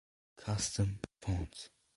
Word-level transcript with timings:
Custom 0.37 0.97
fonts 1.21 1.69